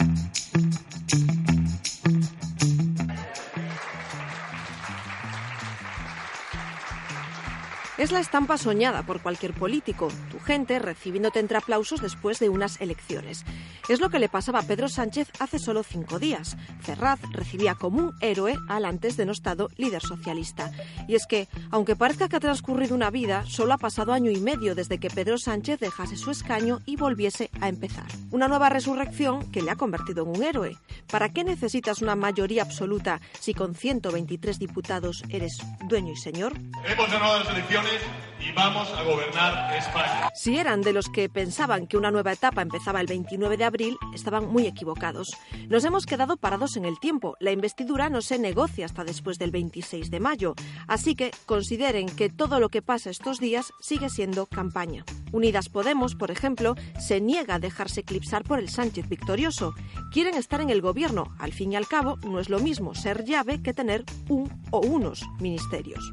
[0.00, 0.65] うん。
[7.98, 13.46] Es la estampa soñada por cualquier político, tu gente recibiéndote entre aplausos después de unas elecciones.
[13.88, 16.58] Es lo que le pasaba a Pedro Sánchez hace solo cinco días.
[16.80, 20.70] Ferraz recibía como un héroe al antes denostado líder socialista.
[21.08, 24.40] Y es que, aunque parezca que ha transcurrido una vida, solo ha pasado año y
[24.40, 28.06] medio desde que Pedro Sánchez dejase su escaño y volviese a empezar.
[28.30, 30.76] Una nueva resurrección que le ha convertido en un héroe.
[31.10, 35.56] ¿Para qué necesitas una mayoría absoluta si con 123 diputados eres
[35.88, 36.52] dueño y señor?
[36.84, 37.85] Hemos ganado las elecciones
[38.40, 40.30] y vamos a gobernar España.
[40.34, 43.96] Si eran de los que pensaban que una nueva etapa empezaba el 29 de abril,
[44.14, 45.28] estaban muy equivocados.
[45.68, 47.36] Nos hemos quedado parados en el tiempo.
[47.40, 50.54] La investidura no se negocia hasta después del 26 de mayo.
[50.86, 55.04] Así que consideren que todo lo que pasa estos días sigue siendo campaña.
[55.32, 59.74] Unidas Podemos, por ejemplo, se niega a dejarse eclipsar por el Sánchez victorioso.
[60.12, 61.34] Quieren estar en el gobierno.
[61.38, 64.80] Al fin y al cabo, no es lo mismo ser llave que tener un o
[64.80, 66.12] unos ministerios.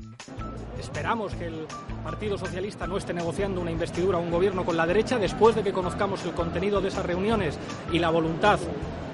[0.84, 1.66] Esperamos que el
[2.04, 5.64] Partido Socialista no esté negociando una investidura o un gobierno con la derecha después de
[5.64, 7.58] que conozcamos el contenido de esas reuniones
[7.94, 8.60] y la voluntad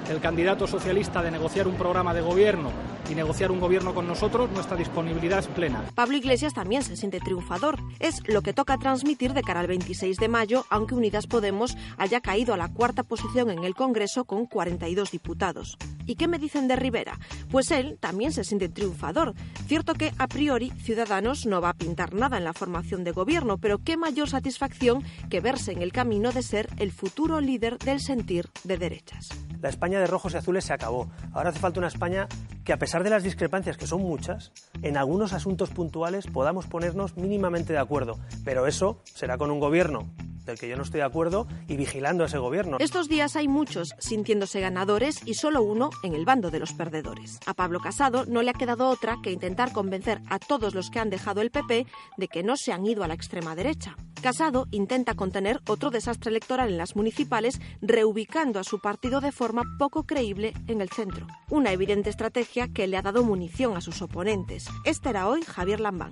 [0.07, 2.71] del candidato socialista de negociar un programa de gobierno
[3.09, 5.83] y negociar un gobierno con nosotros, nuestra disponibilidad es plena.
[5.95, 7.79] Pablo Iglesias también se siente triunfador.
[7.99, 12.21] Es lo que toca transmitir de cara al 26 de mayo, aunque Unidas Podemos haya
[12.21, 15.77] caído a la cuarta posición en el Congreso con 42 diputados.
[16.05, 17.19] ¿Y qué me dicen de Rivera?
[17.51, 19.35] Pues él también se siente triunfador.
[19.67, 23.57] Cierto que a priori Ciudadanos no va a pintar nada en la formación de gobierno,
[23.57, 27.99] pero qué mayor satisfacción que verse en el camino de ser el futuro líder del
[27.99, 29.29] sentir de derechas.
[29.61, 31.09] La España de rojos y azules se acabó.
[31.33, 32.27] Ahora hace falta una España
[32.63, 37.17] que a pesar de las discrepancias, que son muchas, en algunos asuntos puntuales podamos ponernos
[37.17, 38.19] mínimamente de acuerdo.
[38.45, 40.09] Pero eso será con un gobierno
[40.45, 42.77] del que yo no estoy de acuerdo y vigilando a ese gobierno.
[42.79, 47.39] Estos días hay muchos sintiéndose ganadores y solo uno en el bando de los perdedores.
[47.45, 50.99] A Pablo Casado no le ha quedado otra que intentar convencer a todos los que
[50.99, 51.85] han dejado el PP
[52.17, 53.95] de que no se han ido a la extrema derecha.
[54.21, 59.63] Casado intenta contener otro desastre electoral en las municipales, reubicando a su partido de forma
[59.77, 61.25] poco creíble en el centro.
[61.49, 64.67] Una evidente estrategia que le ha dado munición a sus oponentes.
[64.83, 66.11] Este era hoy Javier Lambán.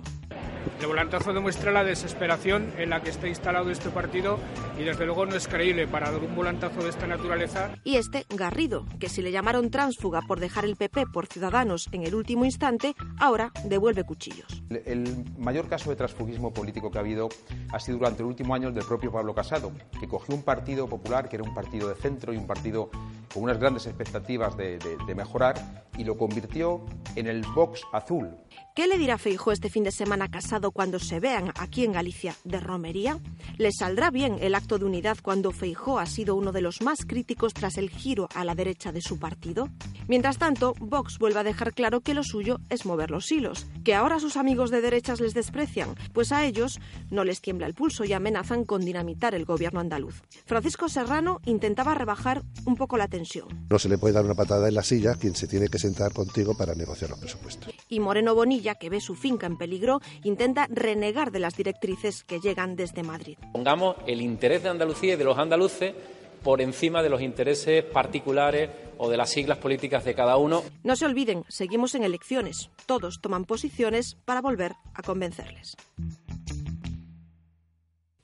[0.80, 4.38] El volantazo demuestra la desesperación en la que está instalado este partido
[4.78, 7.70] y desde luego no es creíble para dar un volantazo de esta naturaleza.
[7.84, 12.04] Y este Garrido, que si le llamaron tránsfuga por dejar el PP por Ciudadanos en
[12.04, 14.62] el último instante, ahora devuelve cuchillos.
[14.70, 17.28] El mayor caso de transfugismo político que ha habido
[17.72, 21.28] ha sido durante el último año del propio Pablo Casado, que cogió un partido popular
[21.28, 22.90] que era un partido de centro y un partido
[23.38, 26.84] con unas grandes expectativas de, de, de mejorar y lo convirtió
[27.14, 28.36] en el Vox azul.
[28.74, 32.36] ¿Qué le dirá Feijóo este fin de semana casado cuando se vean aquí en Galicia
[32.44, 33.18] de romería?
[33.56, 37.04] ¿Le saldrá bien el acto de unidad cuando Feijóo ha sido uno de los más
[37.04, 39.68] críticos tras el giro a la derecha de su partido?
[40.06, 43.96] Mientras tanto, Vox vuelve a dejar claro que lo suyo es mover los hilos, que
[43.96, 46.78] ahora sus amigos de derechas les desprecian, pues a ellos
[47.10, 50.22] no les tiembla el pulso y amenazan con dinamitar el gobierno andaluz.
[50.46, 53.27] Francisco Serrano intentaba rebajar un poco la tensión.
[53.68, 56.12] No se le puede dar una patada en la silla quien se tiene que sentar
[56.12, 57.72] contigo para negociar los presupuestos.
[57.88, 62.40] Y Moreno Bonilla, que ve su finca en peligro, intenta renegar de las directrices que
[62.40, 63.38] llegan desde Madrid.
[63.52, 65.94] Pongamos el interés de Andalucía y de los andaluces
[66.42, 70.62] por encima de los intereses particulares o de las siglas políticas de cada uno.
[70.82, 72.70] No se olviden, seguimos en elecciones.
[72.86, 75.76] Todos toman posiciones para volver a convencerles.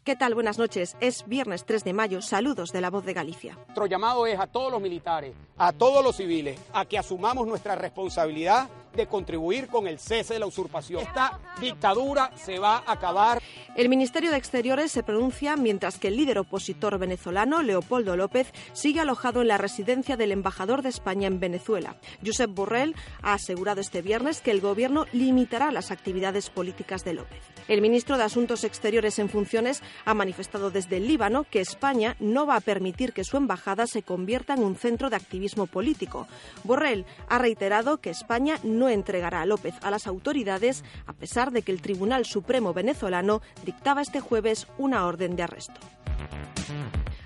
[0.04, 0.34] ¿Qué tal?
[0.34, 0.98] Buenas noches.
[1.00, 2.20] Es viernes 3 de mayo.
[2.20, 3.54] Saludos de la voz de Galicia.
[3.54, 7.74] Nuestro llamado es a todos los militares, a todos los civiles, a que asumamos nuestra
[7.74, 11.02] responsabilidad de contribuir con el cese de la usurpación.
[11.02, 13.40] Esta dictadura se va a acabar.
[13.76, 19.00] El Ministerio de Exteriores se pronuncia mientras que el líder opositor venezolano, Leopoldo López, sigue
[19.00, 21.96] alojado en la residencia del embajador de España en Venezuela.
[22.24, 27.40] Josep Borrell ha asegurado este viernes que el gobierno limitará las actividades políticas de López.
[27.66, 32.46] El ministro de Asuntos Exteriores en funciones ha manifestado desde el Líbano que España no
[32.46, 36.28] va a permitir que su embajada se convierta en un centro de activismo político.
[36.62, 41.62] Borrell ha reiterado que España no entregará a López a las autoridades a pesar de
[41.62, 45.80] que el Tribunal Supremo venezolano dictaba este jueves una orden de arresto.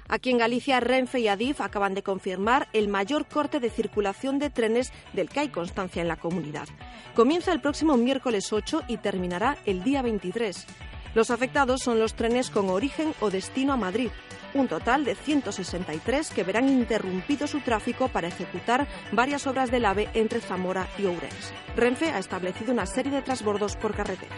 [0.09, 4.51] Aquí en Galicia, Renfe y Adif acaban de confirmar el mayor corte de circulación de
[4.51, 6.69] trenes del que hay constancia en la comunidad.
[7.17, 10.65] Comienza el próximo miércoles 8 y terminará el día 23.
[11.19, 14.11] Los afectados son los trenes con origen o destino a Madrid,
[14.55, 20.09] un total de 163 que verán interrumpido su tráfico para ejecutar varias obras del AVE
[20.15, 21.55] entre Zamora y Ourense.
[21.75, 24.37] Renfe ha establecido una serie de transbordos por carretera.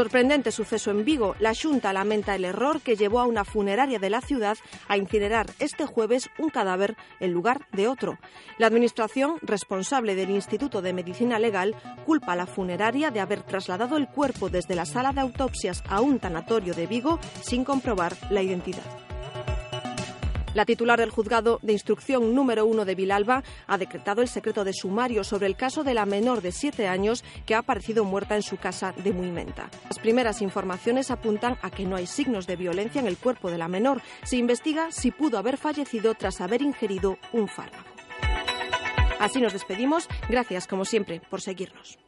[0.00, 1.36] Sorprendente suceso en Vigo.
[1.40, 4.56] La Junta lamenta el error que llevó a una funeraria de la ciudad
[4.88, 8.18] a incinerar este jueves un cadáver en lugar de otro.
[8.56, 11.76] La Administración, responsable del Instituto de Medicina Legal,
[12.06, 16.00] culpa a la funeraria de haber trasladado el cuerpo desde la sala de autopsias a
[16.00, 19.09] un tanatorio de Vigo sin comprobar la identidad.
[20.52, 24.72] La titular del juzgado de instrucción número uno de Vilalba ha decretado el secreto de
[24.72, 28.42] sumario sobre el caso de la menor de siete años que ha aparecido muerta en
[28.42, 29.70] su casa de Muimenta.
[29.88, 33.58] Las primeras informaciones apuntan a que no hay signos de violencia en el cuerpo de
[33.58, 34.02] la menor.
[34.24, 37.84] Se investiga si pudo haber fallecido tras haber ingerido un fármaco.
[39.20, 40.08] Así nos despedimos.
[40.28, 41.98] Gracias, como siempre, por seguirnos.